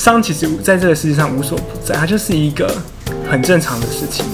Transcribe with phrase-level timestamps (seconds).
[0.00, 2.74] 伤其实在这个世界上无所不在，它就是一个
[3.30, 4.24] 很正常的事情。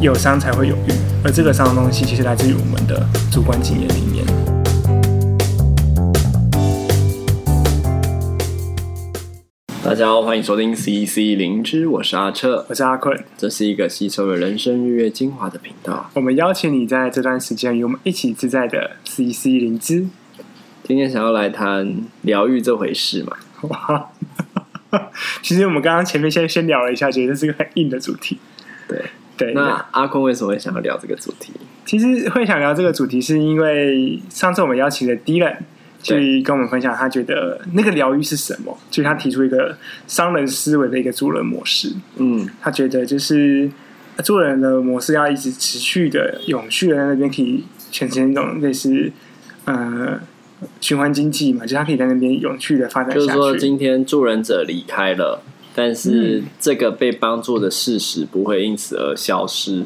[0.00, 0.92] 有伤才会有欲，
[1.24, 4.24] 而这个伤的东西其实来自于我们的主观经验里面。
[9.86, 16.10] 大家好，欢迎收听 CC 灵芝，我是阿彻，我是阿坤，这是一个吸收了人生日月精华的频道。
[16.14, 20.08] 我们邀请你在这段时间与我们一起自在的 CC 灵芝。
[20.82, 23.36] 今天想要来谈疗愈这回事嘛？
[23.68, 24.10] 哇，
[25.40, 28.38] 其实我们刚刚前面先先聊了一下，觉得这是个很硬的主题。
[28.88, 29.00] 对
[29.36, 31.52] 对，那阿坤为什么会想要聊这个主题？
[31.84, 35.58] 其实会想聊这个主题，是因为上次我们邀请的 Dylan。
[36.14, 38.76] 去跟我们分享，他觉得那个疗愈是什么？
[38.90, 41.92] 就是他提出一个商人思维的一个助人模式。
[42.16, 43.68] 嗯，他觉得就是
[44.22, 49.10] 做人的模式要一直持续的、永续的，在那边可以产生一种类似
[49.64, 50.20] 呃
[50.80, 53.26] 循环经济嘛，就是他可以在那边永续的发展下去。
[53.26, 55.42] 就是说，今天助人者离开了，
[55.74, 59.84] 但是这个被帮助的事实不会因此而消失，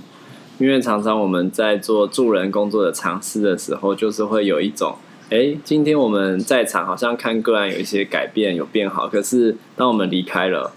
[0.59, 4.97] 因为常常我们在做助人工作的尝试的时候，就是会有一种。
[5.31, 9.07] 哎，今天我们在场，好像看个案有一些改变，有变好。
[9.07, 10.73] 可是当我们离开了，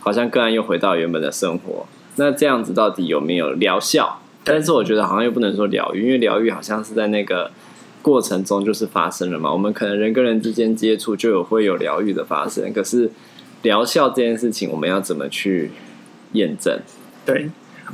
[0.00, 1.86] 好像个案又回到原本的生活。
[2.16, 4.20] 那这样子到底有没有疗效？
[4.42, 7.52] 但是我觉得好像又不能说疗愈，因为疗愈好像是在那个
[8.02, 9.52] 过程中就是发生了嘛。
[9.52, 12.72] 我们可能人跟人之间接触就有会有疗愈的发生。
[12.72, 13.08] 可是
[13.62, 15.70] 疗效这件事情，我们要怎么去
[16.32, 16.76] 验证？
[17.24, 17.48] 对，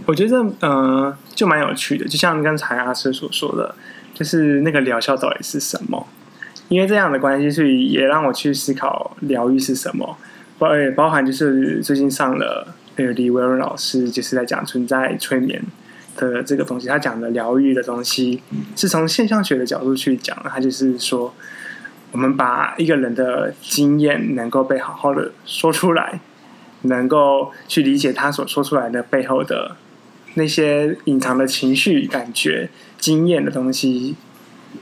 [0.07, 2.09] 我觉得呃，就蛮有趣的。
[2.09, 3.75] 就像刚才阿车所说的。
[4.21, 6.07] 就是那个疗效到底是什么？
[6.69, 10.15] 因为这样的关系，所以也让我去思考疗愈是什么。
[10.59, 15.63] 包也包含就是最近上了那个李维伦老师，就是在讲存在催眠
[16.17, 16.87] 的这个东西。
[16.87, 18.43] 他讲的疗愈的东西，
[18.77, 20.37] 是从现象学的角度去讲。
[20.45, 21.35] 他就是说，
[22.13, 26.21] 我们把一个人的经验能够被好好的说出来，
[26.83, 29.75] 能够去理解他所说出来的背后的
[30.35, 32.69] 那些隐藏的情绪、感觉。
[33.01, 34.15] 经验的东西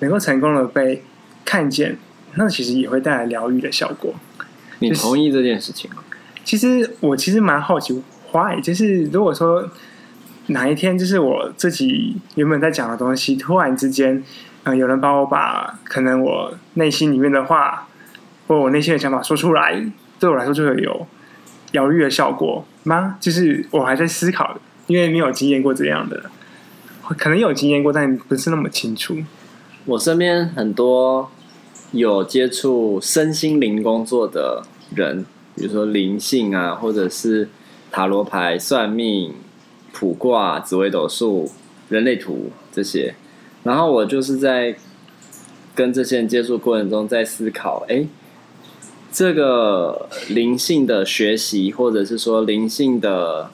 [0.00, 1.04] 能够成功的被
[1.44, 1.96] 看见，
[2.34, 4.12] 那其实也会带来疗愈的效果。
[4.80, 6.02] 你同意这件事情吗？
[6.44, 8.60] 其实我其实蛮好奇，why？
[8.60, 9.70] 就是如果说
[10.48, 14.24] 哪一天，就是我自己原本在讲的东西，突然之间，嗯、
[14.64, 17.86] 呃，有人帮我把可能我内心里面的话，
[18.48, 19.80] 或我内心的想法说出来，
[20.18, 21.06] 对我来说就会有
[21.70, 23.16] 疗愈的效果吗？
[23.20, 24.58] 就是我还在思考，
[24.88, 26.24] 因为没有经验过这样的。
[27.16, 29.16] 可能有经验过，但不是那么清楚。
[29.86, 31.30] 我身边很多
[31.92, 34.62] 有接触身心灵工作的
[34.94, 37.48] 人，比如说灵性啊，或者是
[37.90, 39.32] 塔罗牌、算命、
[39.92, 41.50] 卜卦、紫微斗数、
[41.88, 43.14] 人类图这些。
[43.62, 44.76] 然后我就是在
[45.74, 48.06] 跟这些人接触过程中，在思考：哎，
[49.10, 53.50] 这个灵性的学习，或者是说灵性的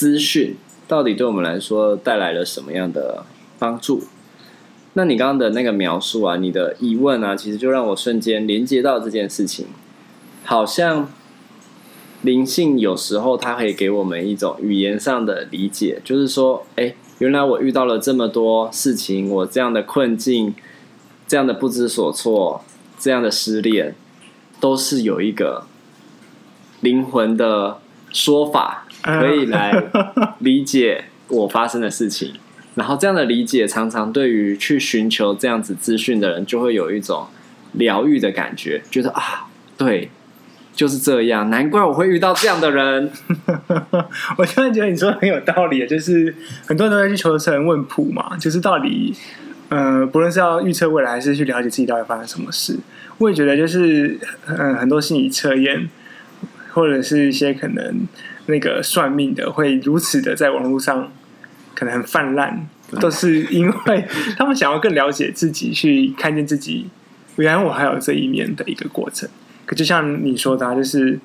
[0.00, 0.56] 资讯。
[0.88, 3.26] 到底对我们来说带来了什么样的
[3.58, 4.04] 帮助？
[4.94, 9.66] 那你刚刚的那个描述啊，你的疑问啊，其实就让我瞬间连接到这件事情。
[10.42, 11.12] 好像
[12.22, 20.54] 灵性有时候它可以给我们一种语言上的理解，就是说，哎，原来我遇到了这么多事情，我这样的困境，
[21.28, 22.64] 这样的不知所措，
[22.98, 23.94] 这样的失恋，
[24.58, 25.66] 都是有一个
[26.80, 27.78] 灵魂的
[28.10, 28.86] 说法。
[29.02, 29.72] 可以来
[30.40, 32.34] 理解我发生的事情，
[32.74, 37.26] 然后这样的理解常常对于去寻求这样子资讯的人，就会有一种
[37.72, 40.10] 疗愈的感觉，觉得啊，对，
[40.74, 43.10] 就是这样，难怪我会遇到这样的人。
[44.36, 46.34] 我突然觉得你说的很有道理，就是
[46.66, 49.14] 很多人都在去求神问卜嘛，就是到底，
[49.68, 52.76] 呃，不论是要预测未来，还是去了解自己到底发生什么事，
[53.18, 55.88] 我也觉得就是，嗯、很多心理测验，
[56.72, 58.06] 或者是一些可能。
[58.50, 61.10] 那个算命的会如此的在网络上
[61.74, 62.68] 可能很泛滥，
[63.00, 64.04] 都是因为
[64.36, 66.88] 他们想要更了解自己，去看见自己，
[67.36, 69.26] 原来我还有这一面的一个过程。
[69.64, 71.18] 可就像你说的啊，就是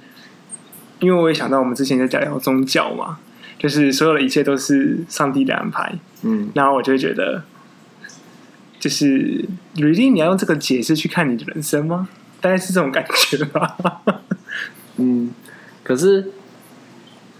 [0.99, 3.17] 因为我也想到我们之前在讲聊宗教嘛，
[3.59, 5.93] 就是所有的一切都是上帝的安排。
[6.21, 7.43] 嗯，然后我就会觉得，
[8.79, 12.07] 就是吕丽，你要用这个解释去看你的人生吗？
[12.39, 13.75] 大概是这种感觉吧。
[14.97, 15.31] 嗯，
[15.83, 16.31] 可是。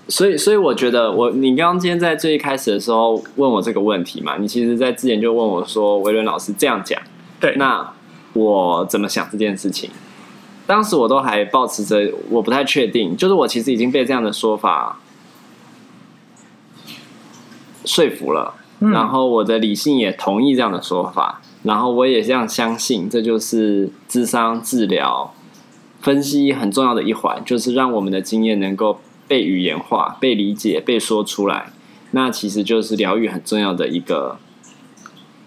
[0.08, 7.02] 所以，所以我觉得我，你刚刚今天在最一开始的时候问我这个问题嘛，你其实，在之前就问我说，维伦老师这样讲，
[7.40, 7.92] 对，那
[8.34, 9.90] 我怎么想这件事情？
[10.68, 15.00] 当时我都还保持着我不太确定，就是我其实已经被这样的说法
[17.84, 25.34] 说服了，嗯，然后我的理性也同意这样的说法，然后我也这样相信，这就是智商治疗
[26.02, 31.72] 分析很重要的一环，就是让我们的经验能够被语言化、被理解、被说出来。
[32.12, 34.38] 那其实就是疗愈很重要的一个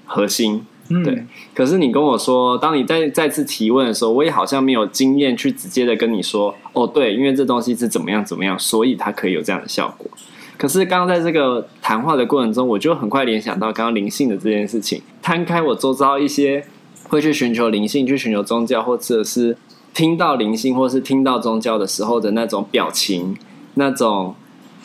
[0.04, 0.66] 核心。
[0.90, 1.24] 嗯，对。
[1.54, 10.10] 可是你跟我说，当你再再次提问的时候，我也好像没有经验去直接的跟你说，哦，对，因为这东西是怎么样怎么样，所以它可以有这样的效果。
[10.56, 15.02] 可是刚刚在这个谈话的过程中，我就很快联想到刚刚灵性的这件事情。
[15.22, 16.64] 摊开我周遭一些
[17.08, 19.56] 会去寻求灵性、去寻求宗教，或者是
[19.94, 23.36] 听到灵性，或是听到宗教的时候的那种表情、
[23.78, 24.34] 那种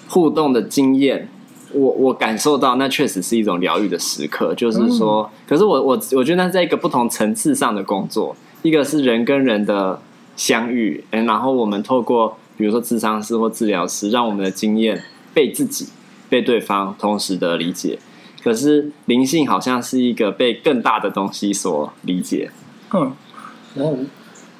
[0.07, 1.27] 互动的经验，
[1.73, 4.55] 我我感受到那确实是一种疗愈的时刻。
[4.55, 9.99] 就是说，可是我我我觉得那在一个不同层次上的工作，一个是人跟人的
[10.37, 15.03] 相遇，然后我们透过比如说智商师或治疗师，让我们的经验。
[15.35, 15.87] 被自己、
[16.29, 17.97] 被对方同时的理解，
[18.43, 22.51] 可是灵性好像是一个被更大的东西所理解。
[22.93, 23.11] 嗯，
[23.73, 23.97] 我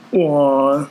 [0.09, 0.87] 我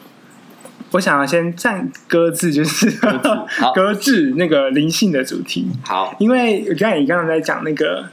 [0.92, 2.90] 我想要先暂搁置，就是
[3.74, 5.66] 搁置那个灵性的主题。
[5.84, 8.06] 好，因为我刚才你刚刚在讲那个，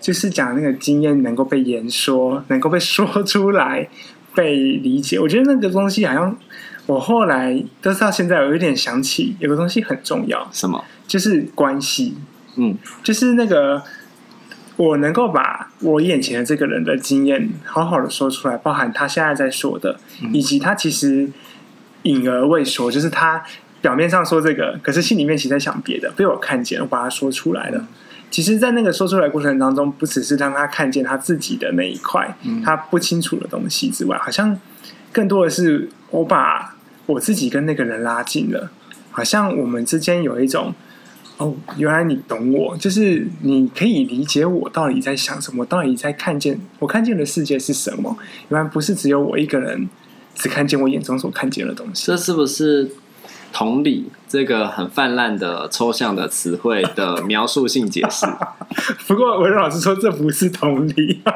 [0.00, 3.88] 就是讲那个经验能够被言说，能够被说出来、
[4.34, 5.20] 被理解。
[5.20, 6.36] 我觉得那个东西好像。
[6.86, 10.84] 我后来都是到现在，我有点想起有个东西很重要，什么？
[11.06, 12.14] 就是关系。
[12.56, 13.82] 嗯，就是那个
[14.76, 21.26] 我能够把我眼前的这个人的经验好好的说出来，包含他现在在说的，嗯、以及他其实
[22.04, 23.44] 隐而未说，就是他
[23.82, 27.78] 表面上说这个，可是心里面其实在想别的，被我看见，我把它说出来了。
[27.78, 27.86] 嗯、
[28.30, 34.58] 其实，在那个说出来的过程当中，不只是让他看见他自己的那一块，嗯、他不清楚的东西之外，好像
[35.12, 36.72] 更多的是我把。
[37.06, 38.70] 我自己跟那个人拉近了，
[39.10, 40.74] 好像我们之间有一种
[41.36, 48.16] 哦，原来你懂我，就是你可以理解我到底在想什么，到底在看见我看见的世界是什么。
[48.48, 49.86] 原来不是只有我一个人
[50.34, 52.06] 只看见我眼中所看见的东西。
[52.06, 52.90] 这是不是
[53.52, 58.26] 同理这个很泛滥的抽象的词汇的描述性解释？
[59.06, 61.22] 不过文老师说，这不是同理。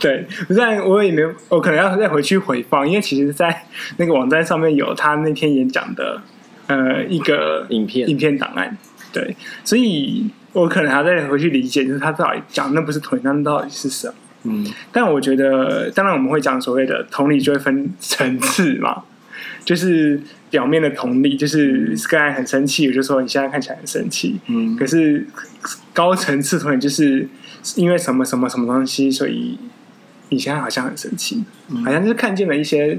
[0.00, 3.66] 对，但我也没有，我可能要再回去回放，因为其实，在
[3.98, 6.22] 那个网站上面有他那天演讲的
[6.66, 8.78] 呃一个影片影片档案，
[9.12, 14.14] 对，所以我可能还要再回去理解，就是他到底讲那不是同理，那到底是什么？
[14.44, 19.02] 嗯，但我觉得，当然我们会讲所谓的同理，就会分层次嘛，
[19.64, 25.26] 就是表面的同理，就是刚才很生气，我就说你现在看起来很生气，嗯，可是
[25.92, 27.28] 高层次同理就是。
[27.74, 29.58] 因为什么什么什么东西，所以
[30.28, 32.96] 你现在好像很生气，嗯、好像就是看见了一些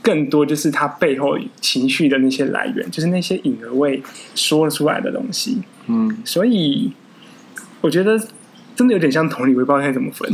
[0.00, 4.00] 更多，就是他背后情绪的那些来源，就是那些隐而未
[4.36, 5.60] 说出来的东西。
[5.88, 6.92] 嗯，所以
[7.80, 8.16] 我觉得
[8.74, 10.30] 真的有点像同理，我也不知道该怎么分。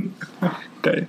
[0.82, 1.06] 对，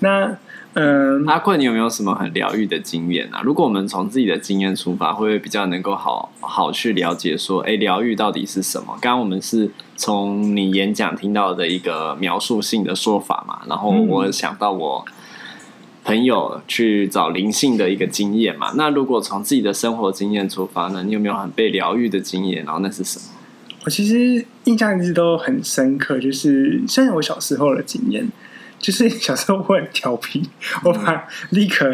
[0.00, 0.36] 那。
[0.74, 3.42] 嗯，阿坤，你有没有什么很疗愈的经验啊？
[3.44, 8.96] 如果我们从自己的经验出发，会不会比较能够好好去了解说，哎，疗愈到底是什么？
[8.98, 15.04] 刚刚我们是从你演讲听到的一个描述性的说法嘛，然后我想到我
[16.04, 18.72] 朋友去找灵性的一个经验嘛。
[18.74, 22.64] 那如果从自己的生活经验出发呢，你有没有很被疗愈的经验？
[22.64, 23.26] 然后那是什么？
[23.84, 28.26] 我其实印象一直都很深刻，就是虽然我小时候的经验。
[28.78, 30.42] 就是小时候我很调皮，
[30.82, 31.88] 我把立可，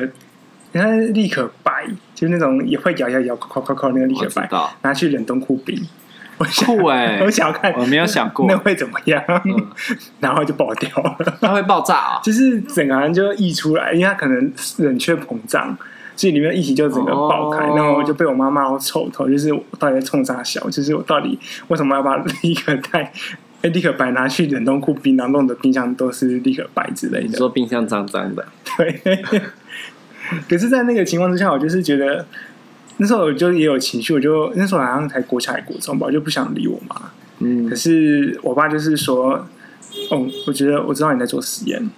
[0.73, 4.49] 你看立可白，就是那种也会摇摇摇、扣扣扣那个立可白，
[4.81, 5.87] 拿去冷冻库冰。
[6.39, 7.21] 我酷哎！
[7.27, 9.23] 我想要看，我没有想过那会怎么样，
[10.19, 11.39] 然后就爆掉了。
[11.43, 12.21] 它会爆炸啊！
[12.23, 15.77] 就是整个人就溢出来，因为它可能冷却膨胀，
[16.19, 20.69] 所以里面的液体就整个爆开，然后我就被我妈骂我臭头，就是我到底在冲啥小？
[20.69, 23.13] 就是我到底为什么要把立可带？
[23.63, 27.27] 哎，立刻白拿去冷冻库冰，然后弄的冰箱都是立刻白之类的。
[27.29, 28.45] 你说冰箱脏脏的，
[28.77, 29.01] 对。
[30.49, 32.25] 可是，在那个情况之下，我就是觉得
[32.99, 37.11] 那时候我就也有情绪，我就那时候好像才国小还国中吧，我就不想理我妈。
[37.41, 37.69] 嗯。
[37.69, 39.45] 可是我爸就是说
[40.11, 41.91] ：“哦，我觉得我知道你在做实验，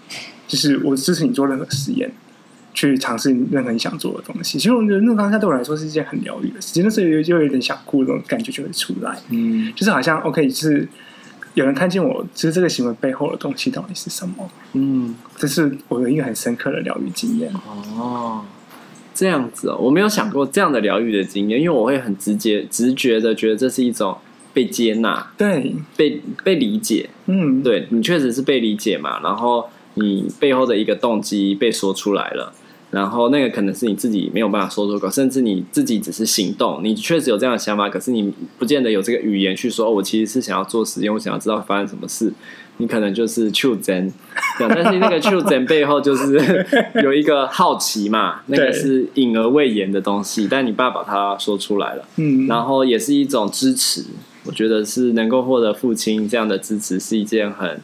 [0.46, 2.10] 就是我支持你做任何实验，
[2.74, 6.82] 去尝试任何你想做的东西。”其实我觉得那当下对我来说是一件很疗愈的事情。
[6.82, 9.18] 那时候就有点想哭，那种感觉就会出来。
[9.30, 10.88] 嗯，就是好像 OK，就是。
[11.54, 14.48] 有人看见我，其实这个行为背后的东西到底是什么？
[14.74, 17.52] 嗯，这是我有一个很深刻的疗愈经验。
[17.98, 18.44] 哦，
[19.12, 24.16] 这样子哦，我没有想过这样的疗愈的经验，因为我会很直接、直觉的觉得这是一种
[24.54, 27.10] 被接纳，对，被被理解。
[27.26, 32.52] 嗯，对，你确实是被理解嘛，然后你背后的一个动机被说出来了，
[32.90, 39.86] 然后那个可能是你自己没有办法说出口，甚至你自己只是行动，你确实有这样的想法，可是你不见得有这个语言去说。
[39.86, 42.32] 哦，我其实是想要做实验，我想要知道发生什么事。
[42.78, 44.10] 你可能就是求真，
[44.58, 46.66] 但是那个求真背后就是
[47.04, 54.02] 有一个好奇嘛，那个是隐而未言的东西，但你爸把它说出来了，嗯，然后也是一种支持。
[54.46, 57.78] 我觉得是能够获得父亲这样的支持，是一件很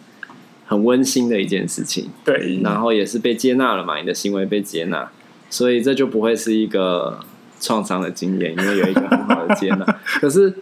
[0.66, 2.10] 很温馨的一件事情。
[2.24, 5.10] 对，然后也是被接纳了嘛，你的行为被接纳，
[5.48, 7.20] 所以这就不会是一个
[7.60, 9.84] 创伤的经验，因为有一个很好的接纳。
[10.20, 10.52] 可是，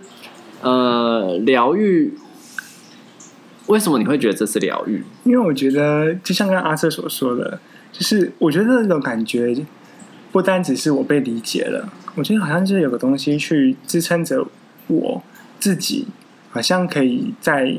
[0.62, 2.14] 呃，疗愈。
[3.66, 5.02] 为什么你会觉得这是疗愈？
[5.24, 7.58] 因为我觉得，就像刚刚阿瑟所说的，
[7.90, 9.56] 就是我觉得那种感觉
[10.30, 14.46] 不单只是我被理解了，我觉得好像就是有个东西去支撑着
[14.88, 15.22] 我
[15.58, 16.06] 自己，
[16.50, 17.74] 好像可以在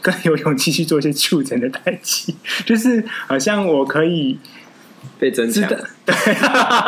[0.00, 2.34] 更有勇气去做一些促成的代际，
[2.64, 4.38] 就是好像我可以
[5.18, 5.68] 被增强，
[6.04, 6.14] 对，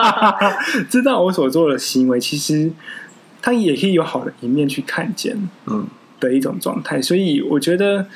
[0.91, 2.71] 知道我所做的行为，其实
[3.43, 5.87] 它也可以有好的一面去看见，嗯。
[6.21, 8.07] 的一种状态，所以我觉得，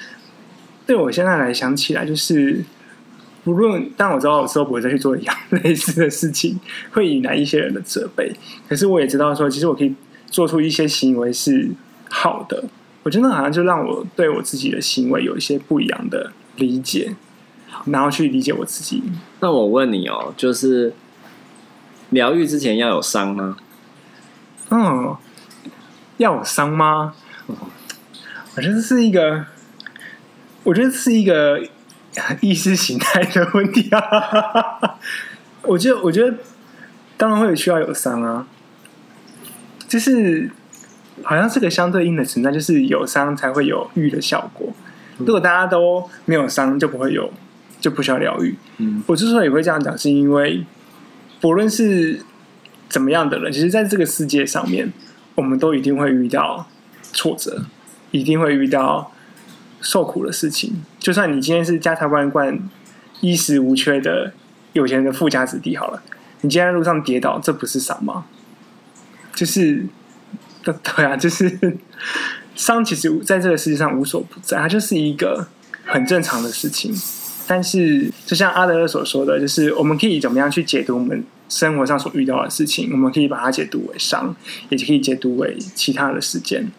[0.86, 2.64] 对我现在来想起来，就是
[3.44, 6.58] 无论，但我知道我之后不会再去做一样 类似的事情，
[6.92, 8.32] 会引来一些人的责备。
[8.66, 9.94] 可是我也知道说，其实我可以
[10.30, 11.68] 做出一些行为是
[12.08, 12.64] 好的。
[13.08, 17.16] 我觉得好像就让我对我自己的行为有一些不一样的理解，
[17.86, 19.02] 然后去理解我自己。
[19.40, 20.92] 那我问你哦，就是
[22.10, 23.56] 疗愈之前要有伤吗？
[24.68, 25.16] 嗯，
[26.18, 27.14] 要有伤吗？
[28.56, 29.46] 我觉得是一个，
[30.64, 31.66] 我觉得是一个
[32.42, 34.98] 意识形态的问题啊。
[35.62, 36.36] 我觉得，我觉得
[37.16, 38.46] 当然会需要有伤啊，
[39.88, 40.50] 就是
[41.22, 44.68] 好像是个相对应的存在，就是有伤才会有愈的效果。
[45.18, 47.30] 如果大家都没有伤，就不会有，
[47.80, 48.54] 就不需要疗愈。
[48.78, 50.64] 嗯，我之所以会这样讲，是因为
[51.40, 52.20] 不论是
[52.88, 54.92] 怎么样的人，其实在这个世界上面，
[55.34, 56.68] 我们都一定会遇到
[57.02, 57.64] 挫折。
[58.10, 59.12] 一定会遇到
[59.82, 60.82] 受苦的事情。
[60.98, 62.58] 就算你今天是家财万贯、
[63.20, 64.32] 衣食无缺的
[64.72, 66.02] 有钱人的富家子弟，好了，
[66.40, 68.24] 你今天在路上跌倒，这不是伤吗？
[69.34, 69.84] 就是，
[70.96, 71.78] 对啊，就是
[72.54, 75.46] 伤，其实在这个世界上无所不在，它就是一个
[75.84, 76.94] 很正常的事情。
[77.46, 82.90] 但是，就像阿德勒所说的，就是我们可以怎么样去解读我们生活上所遇到的事情？
[82.92, 84.36] 我们可以把它解读为伤，
[84.68, 86.70] 也可以解读为其他的事件。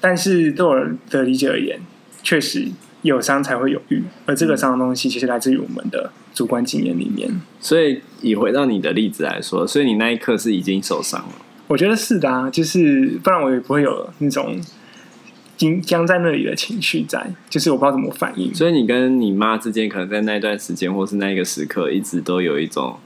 [0.00, 0.74] 但是对我
[1.10, 1.78] 的理解而言，
[2.22, 2.68] 确实
[3.02, 7.42] 有伤才会有欲，而这个伤的东西其实来自于我们的主观经验里面。
[7.60, 11.34] 所以以回到你的例子来说，所以你那一刻是已经受伤了。
[11.72, 14.60] 我觉得是的啊，就是不然我也不会有那种
[15.56, 18.54] 僵僵在那里的情绪在，就是我不知道怎么反应。
[18.54, 22.98] 所以你跟你妈之间，可能在那段时间，或是那一个时刻，一直都有一种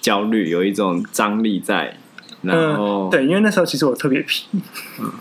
[0.00, 1.96] 焦虑，有一种张力在。
[2.42, 4.46] 然后、嗯，对，因为那时候其实我特别皮，
[4.98, 5.12] 嗯、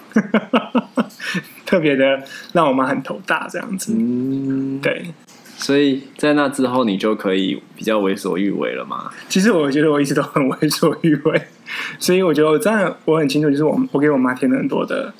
[1.67, 3.93] 特别的让我妈很头大这样子。
[3.95, 5.13] 嗯，对，
[5.57, 9.11] 所以在那之后，你就可以比较为所欲为了吗？
[9.29, 11.41] 其实我觉得我一直都很为所欲为，
[11.99, 15.13] 所以我觉得我真的我很清楚，就是我我给我妈添了很多的，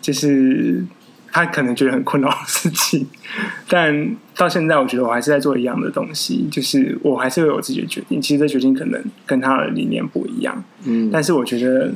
[0.00, 0.84] 就是。
[1.32, 3.06] 她可能觉得很困扰的事情，
[3.70, 8.20] 但到现在，我觉得我还是在做一样的东西，就是我还是会有我自己的决定。
[8.20, 11.92] 其实这决定可能跟她的理念不一样，嗯，但是我觉得，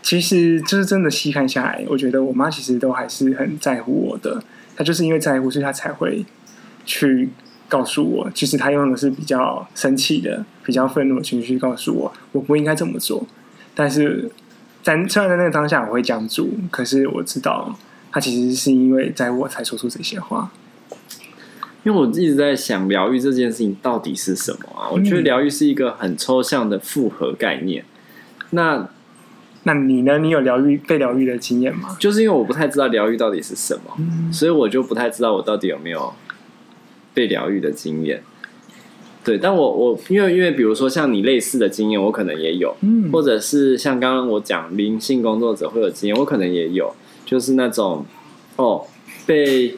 [0.00, 4.42] 其实就是真的细看下来，我觉得我妈其实都还是很在乎我的。
[4.74, 6.24] 她就是因为在乎，所以她才会
[6.84, 7.30] 去
[7.68, 13.26] 告诉我，其实他用的是比较生气的、比较愤怒的情绪告诉我，我不应该这么做。
[13.74, 14.30] 但是
[14.82, 17.76] 在虽然在那个当下我会僵住，可是我知道。
[18.14, 20.52] 他其实是因为在我才说出这些话，
[21.82, 24.90] 因为我一直在想疗愈这件事情到底是什么啊？
[24.92, 27.86] 我觉得疗愈是一个很抽象的复合概念。
[28.50, 28.86] 那
[29.62, 30.18] 那你呢？
[30.18, 31.96] 你有疗愈被疗愈的经验吗？
[31.98, 36.12] 就是因为我不太知道疗愈到底是什么，嗯，所以我就不太知道我到底有没有
[37.14, 38.22] 被疗愈的经验。
[39.24, 46.92] 对，但我我因为因为比如说像你类似的经验，我可能也有，嗯，或者是像刚刚我讲灵性工作者会有经验，我可能也有。
[47.24, 48.04] 就是那种，
[48.56, 48.84] 哦，
[49.24, 49.76] 被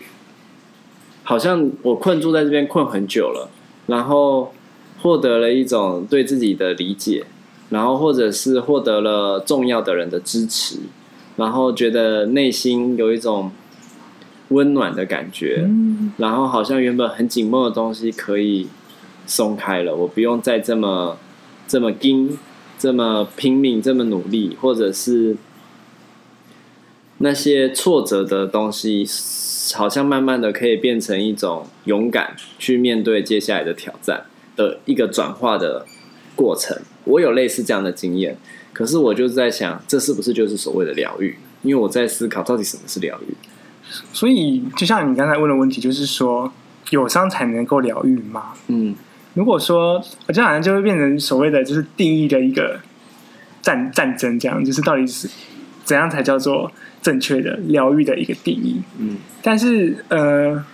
[1.22, 3.50] 好像我困住在这边困很久了，
[3.86, 4.52] 然后
[5.02, 7.24] 获得了一种对自己的理解，
[7.68, 10.78] 然后或者是获得了重要的人的支持，
[11.36, 13.52] 然后觉得内心有一种
[14.48, 15.68] 温暖的感觉，
[16.18, 18.68] 然后好像原本很紧绷的东西可以
[19.26, 21.16] 松开了，我不用再这么
[21.66, 22.38] 这么拼，
[22.78, 25.36] 这么拼命，这么努力，或者是。
[27.18, 29.06] 那些挫折的东西，
[29.74, 34.26] 好像慢慢的可以变成一种勇敢，去面对接下来的挑战。
[34.56, 35.86] 的一个转化的
[36.34, 36.76] 过程。
[37.04, 38.36] 我有类似这样的经验，
[38.72, 41.36] 可是我就是在想，这是不是就是所谓的疗愈？
[41.62, 43.34] 因为我在思考到底什么是疗愈。
[44.12, 46.52] 所以，就像你刚才问的问题，就是说，
[46.90, 48.52] 有伤才能够疗愈吗？
[48.68, 48.94] 嗯，
[49.34, 52.80] 如果说，我这好像就会变成所谓的就是定义的一个
[53.62, 55.28] 战战争，这样就是到底是
[55.84, 56.70] 怎样才叫做
[57.02, 58.82] 正确的疗愈的一个定义？
[58.98, 60.64] 嗯，但是呃。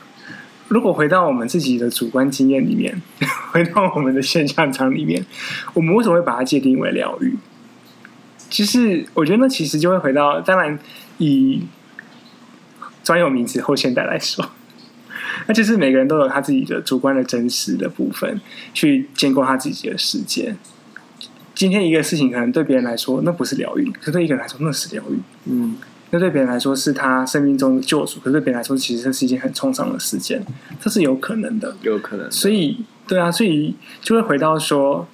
[0.73, 3.03] 如果回到我们自己的主观经验里面，
[3.51, 5.27] 回到我们的现象场里面，
[5.75, 7.37] 我们为什么会把它界定为疗愈？
[8.49, 10.79] 其实，我觉得那其实就会回到，当然
[11.19, 11.63] 以
[13.11, 14.49] 专有名词后现代来说，
[15.49, 18.41] 那就是每个人都有他自己的主观的真实的部分，
[18.73, 20.55] 去建构他自己的世界。
[21.53, 25.19] 今天一个事情可能对别人来说那不是疗愈，可是对一个人来说那是疗愈。
[25.47, 25.77] 嗯。
[26.13, 30.41] 那对别人来说是他生命中的救赎，可是对别人来说，其实这是一件很创伤的事件，
[30.81, 32.31] 这是有可能的，有可能。
[32.31, 35.09] 所以，对啊，所以就会回到说，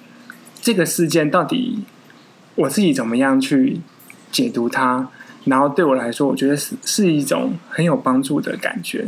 [0.61, 1.79] 这个事件到底
[2.53, 3.81] 我自己怎么样去
[4.31, 5.09] 解读它，
[5.47, 9.05] 然后对我来说，我觉得是是一种很有帮助的感觉。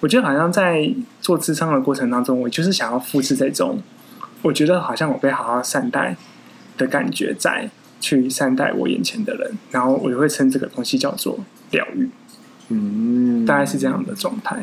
[0.00, 3.80] 我觉得好像在做咨商的过程当中，我就是想要复制这种，
[4.42, 6.16] 我觉得好像我被好好善待
[6.76, 7.70] 的感觉在。
[7.98, 11.40] 去善待我眼前的人，然后我就会称这个东西叫做
[11.70, 12.08] 疗愈，
[12.68, 14.62] 嗯，大概是这样的状态。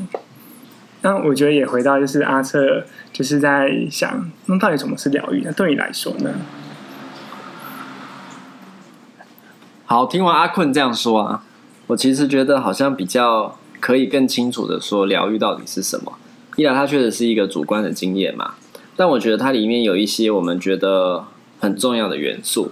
[1.01, 5.41] 那我觉得也回到就是阿策就是在想，那到底什么是疗愈？
[5.43, 6.31] 那对你来说呢？
[9.93, 11.43] 好，听完阿困这样说啊，
[11.85, 16.13] 我其实觉得好像比较可以更清楚的说疗愈到底是什么。
[16.55, 18.55] 一来它确实是一个主观的经验嘛，
[18.95, 21.25] 但我觉得它里面有一些我们觉得
[21.59, 22.71] 很重要的元素。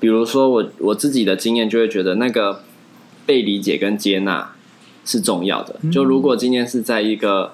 [0.00, 2.64] 比如说我我自己的经验就会觉得那个
[3.24, 4.50] 被理解跟接纳
[5.04, 5.76] 是重要的。
[5.92, 7.52] 就如果今天是在一个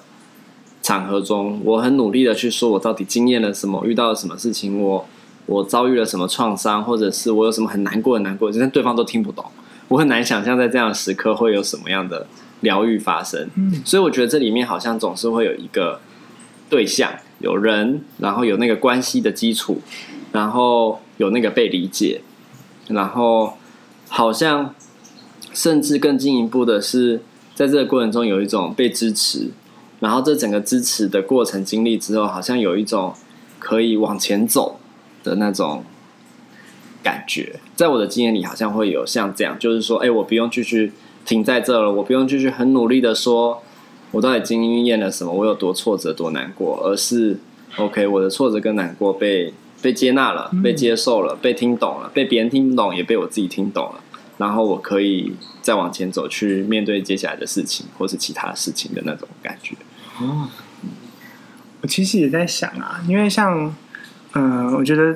[0.81, 5.07] 场合中，我很努力的去说我到底经验了什么，遇到了什么事情，我
[5.45, 9.45] 我遭遇了什么创伤，或者是我有什么很难过的难过，但对方都听不懂，
[9.87, 12.27] 我很难想象在这样的时刻会有什么样的
[12.61, 13.49] 疗愈发生。
[13.55, 15.99] 嗯所以我觉得这里面好像总是会有一个
[16.69, 19.81] 对象，有人，然后有那个关系的基础，
[20.31, 22.21] 然后有那个被理解。
[22.89, 23.53] 然后，
[24.09, 24.75] 好像
[25.53, 27.21] 甚至更进一步的是，
[27.55, 29.51] 在这个过程中有一种被支持，
[30.01, 33.13] 然后这整个支持的过程经历之后，好像有一种
[33.57, 34.81] 可以往前走
[35.23, 35.83] 的那种
[37.01, 37.59] 感觉。
[37.75, 40.91] 在我的经验里，好像会有像这样，就是说，哎，我不用继续
[41.25, 43.63] 停在这了，我不用继续很努力的说，
[44.11, 47.39] 我到底经验了什么，我有多挫折、多难过，而是
[47.77, 49.53] OK，我的挫折跟难过被。
[49.83, 53.99] 被接纳了，被接受了，被听懂了，被别人听不懂，也被我自己听懂了。
[54.37, 59.75] 然后我可以再往前走，去面对接下来的事情，或是其他事情的那种感觉。
[60.21, 60.47] 哦，
[61.81, 63.75] 我其实也在想啊，因为像，
[64.33, 65.15] 嗯、呃，我觉得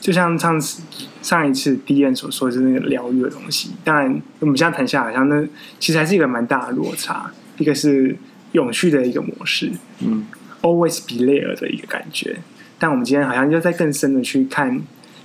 [0.00, 0.82] 就像上次
[1.22, 3.70] 上一次 D N 所说的是那个疗愈的东西。
[3.84, 5.46] 当然，我们现在谈下来，好像那
[5.78, 7.30] 其实还是一个蛮大的落差。
[7.58, 8.14] 一个是
[8.52, 10.26] 永续的一个模式，嗯
[10.60, 12.36] ，always be there 的一个感觉。
[12.78, 14.78] 但我们今天好像就在更深的去看，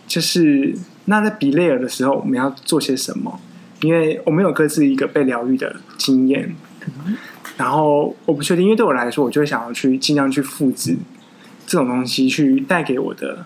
[0.08, 0.74] 就是
[1.06, 3.38] 那在 be there 的时候，我们要做些什么？
[3.82, 6.56] 因为我们有各自一个被疗愈的经验，
[7.58, 10.96] 然后我不确定，因为对我来说，我就会想要去尽量去复制
[11.66, 13.46] 这种东西，去带给我的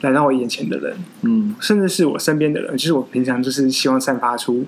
[0.00, 4.64] 来到我眼前的人，嗯，甚至是我身边的人，就是我平常就是希望散发出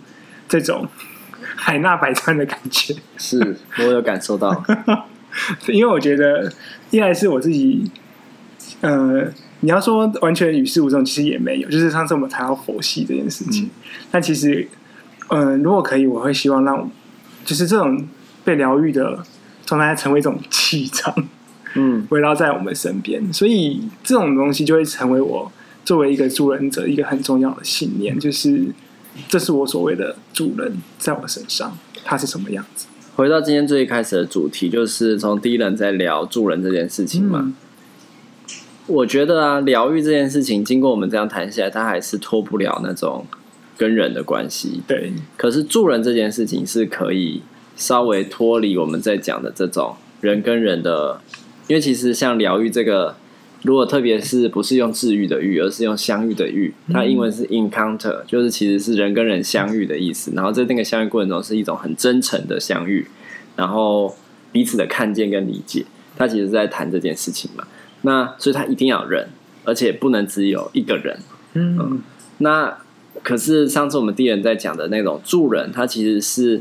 [0.49, 0.87] 这种
[1.57, 2.95] 海纳百川的感觉。
[3.17, 4.65] 是我有感受到，
[5.69, 6.53] 因为我觉得
[6.91, 7.91] 一来是我自己。
[8.81, 11.71] 呃，你要说完全与世无争，其实也没有。
[11.71, 13.71] 就是上次我们谈到佛系这件事情，嗯、
[14.11, 14.69] 但其实，
[15.29, 16.91] 嗯、呃，如果可以，我会希望让，
[17.47, 18.07] 就是这种
[18.45, 19.23] 被疗愈的
[19.65, 21.15] 状态成为一种气场，
[21.75, 23.33] 嗯，围绕在我们身边。
[23.33, 25.51] 所以这种东西就会成为我
[25.85, 28.67] 作为一个助人者一个很重要的信念，就是
[29.29, 32.87] 这是我所谓的助人，在我身上，他是什么样子？
[33.17, 37.41] 回到今天最一开始的主题，就是从第一人在聊助人这件事情嘛。
[37.45, 37.55] 嗯
[38.87, 43.25] 我觉得啊，疗愈这件事情，经过我们这样谈下来，它还是脱不了那种
[43.79, 44.83] 跟人的关系。
[44.87, 45.11] 对。
[45.39, 47.41] 可是助人这件事情是可以
[47.77, 51.19] 稍微脱离我们在讲的这种人跟人的，
[51.67, 53.17] 因为其实像疗愈这个，
[53.63, 60.31] 如果特别是不是用治愈的愈，而是用相遇的遇，它英文是 encounter，就是其实是人跟人相遇的意思。
[60.35, 63.07] 然后在那个相遇过程中，是一种很真诚的相遇，
[63.57, 64.15] 然后
[64.53, 67.67] 彼此的看见跟理解，它其实是在谈这件事情嘛。
[68.03, 69.29] 那所以他一定要人，
[69.65, 71.19] 而且不能只有一个人。
[71.55, 72.03] 嗯，嗯，
[72.39, 72.77] 那
[73.23, 76.61] 可是上次我们第一人在讲的那种助人，他其实是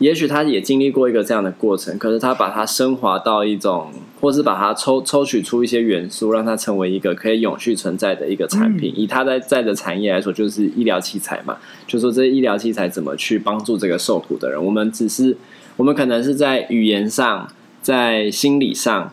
[0.00, 8.94] 也许他也经历过一个这样的过程，可是他把它升华到一种，或是把它抽抽取出一些元素，让它成为一个可以永续存在的一个产品。
[8.96, 14.64] 以他在在的产业来说，就是医疗器材嘛，就说这医疗器材怎么去帮助这个受苦的人？
[14.64, 15.36] 我们只是，
[15.76, 19.12] 我们可能是在语言上，在心理上，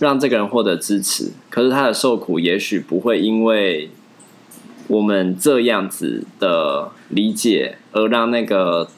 [0.00, 3.88] 让这个人获得支持，可是他的受苦也许不会因为
[4.88, 8.88] 我们这样子的理解而让那个。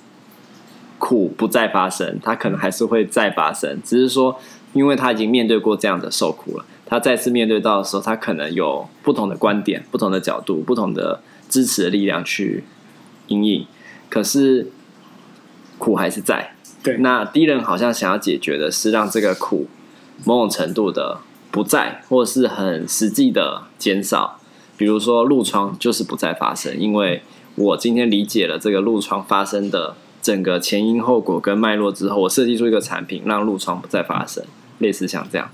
[1.04, 4.40] 苦不再发生，他可能还是会再发生，只是说，
[4.72, 12.64] 因为他已经面对过这样的受苦了，他再次面对到的时候，他可能有不同的观点、不同的角度、不同的支持的力量去
[13.26, 13.66] 应应。
[14.08, 14.70] 可是
[15.76, 16.54] 苦还是在。
[16.82, 19.66] 对，那敌人好像想要解决的是让这个苦
[20.24, 24.40] 某种程度的不在，或是很实际的减少。
[24.78, 27.22] 比如说，褥疮就是不再发生，因为
[27.56, 29.96] 我今天理解了这个褥疮发生的。
[30.24, 34.42] 整个前因后果跟脉络之后，我设计出一个产品，让褥疮不再发生，
[34.78, 35.50] 类似像这样。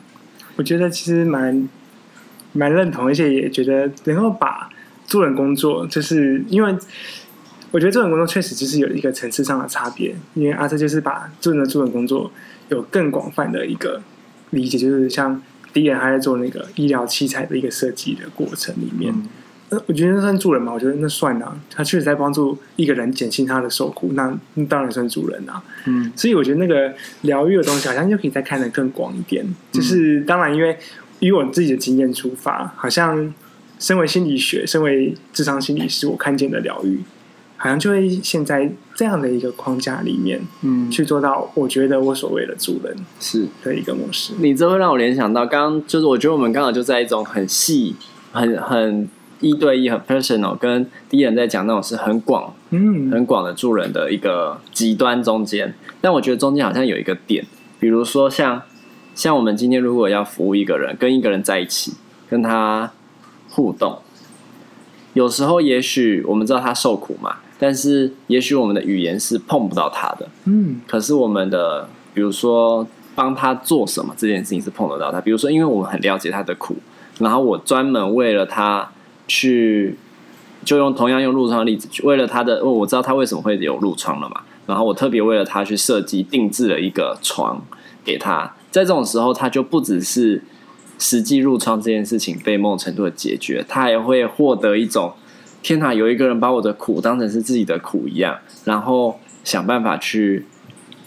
[0.55, 1.69] 我觉得其实蛮
[2.53, 4.71] 蛮认同，而且也觉得能够把
[5.09, 6.73] 助人工作，就是因为
[7.73, 10.15] 我觉得助人工作确实就是有一个层次上的差别。
[10.35, 12.31] 因为阿特就是把助人的助人工作
[12.69, 14.01] 有更广泛的一个
[14.51, 19.13] 理解，就是像敌人还在做那个医疗器材的一个设计的过程里面。
[19.13, 19.29] 嗯
[19.87, 20.73] 我觉得那算助人嘛？
[20.73, 25.63] 我觉得那算啊，他确实在帮助一个人减轻他的受苦，那那当然算助人啊。
[25.87, 29.47] 嗯，所以我觉得那个疗愈的东西好像就可以再看得更广一点。
[29.71, 30.77] 就是当然，因为
[31.21, 33.33] 以我自己的经验出发，好像
[33.79, 36.99] 身为心理学、身为智商心理师，我看见的疗愈，
[37.57, 44.33] 好像就会陷在这样的一个框架里面，嗯，去做到我觉得我所谓的助人是的一个模式。
[44.41, 47.95] 你这会让我联想到，刚刚就是我觉得我们刚好就在一种很细、
[48.33, 49.09] 很很。
[49.41, 55.75] 一对一很 personal，跟第一人在讲那种是很广、嗯，很广的助人的一个极端中间。
[56.01, 57.45] 但我觉得中间好像有一个点，
[57.79, 58.63] 比如说像
[59.15, 61.95] 像我们今天如果要服务一个人，跟一个人在一起，
[62.29, 62.93] 跟他
[63.49, 63.99] 互动，
[65.15, 70.83] 有时候也许我们知道他受苦嘛，但是也许我们的语言是碰不到他的，嗯。
[70.87, 76.77] 可是我们的比如说帮他做什么这件事情是碰得到他，比如说因为我们很了解他的苦，
[77.19, 78.91] 然后我专门为了他。
[79.31, 79.97] 去
[80.65, 87.63] 就用同样用褥疮的例子，为了他的，哦，我知道他为什么会有褥疮了嘛，然后我特别为了他去设计定制了一个床
[88.05, 90.43] 给他，在这种时候，他就不只是
[90.99, 95.13] 实际褥疮这件事情被某种程度的解决，他还会获得一种
[95.63, 100.45] 天哪，有一个人把我的苦当成是自己的苦一样，然后想办法去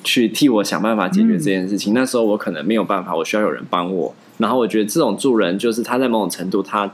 [0.02, 1.94] 去替我想办法解决这件事情。
[1.94, 6.90] 那时候我可能没有办法，我需要有人帮我，然后我觉得这种助人就是他在某种程度他。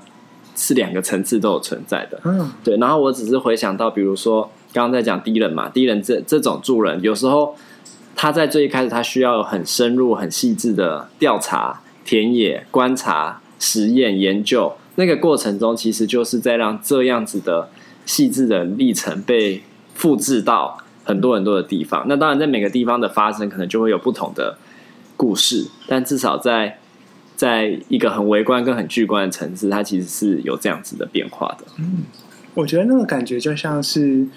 [0.62, 2.76] 是两个层次都有存在的，嗯，对。
[2.76, 7.56] 然后我只是回想到，比如说刚刚在讲低人嘛，低人这这种助人，有时候
[8.14, 17.70] 他在最一开始，他需要有很深入、很细致的调查、田野观察、实验研究，那个过程中，其实就是在让这样子的
[18.06, 19.64] 细致的历程被
[19.96, 22.06] 复制到很多很多的地方。
[22.10, 24.58] 那当然，在每个地方的发生，可能就会有不同的
[25.16, 26.80] 故事，但至少在。
[27.40, 31.64] 在一个很微观跟很巨观的层次，它其实是有这样子的变化的。
[31.78, 32.04] 嗯，
[32.54, 34.28] 我觉得那个感觉就像是，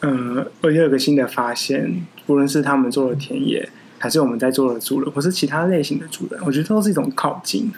[0.00, 3.68] 呃，我有个新的发现，无论是他们做的田野，
[4.00, 7.70] 还是我们在做的主人，或是其他类型的主人，我觉得都是一种靠近，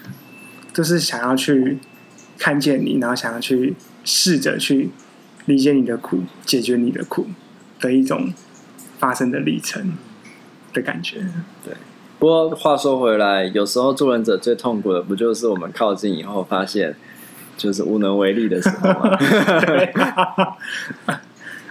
[0.73, 1.77] 就是想要去
[2.39, 4.89] 看见你，然后想要去试着去
[5.45, 7.27] 理解你的苦，解决你的苦
[7.79, 8.33] 的一种
[8.99, 9.93] 发生的历程
[10.73, 11.19] 的感觉。
[11.63, 11.75] 对。
[12.21, 16.95] 不过话说回来，有时候助人者最痛苦的，不就是我们靠近以后发现
[17.57, 19.17] 就是无能为力的时候吗？
[19.65, 19.91] 对。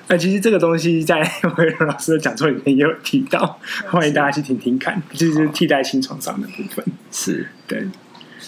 [0.07, 1.21] 那 其实这个东西在
[1.55, 3.59] 威伦老师的讲座里面也有提到，
[3.91, 6.83] 欢迎大家去听听看，就是替代性创伤的部分。
[7.11, 7.87] 是，对。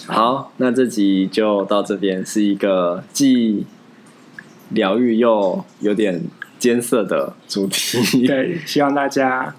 [0.08, 3.64] 好，那这集就到这边，是一个既
[4.70, 6.20] 疗愈又有点
[6.58, 8.26] 艰涩的主题。
[8.26, 9.54] 对，希望大家。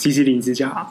[0.00, 0.90] 机器灵之家。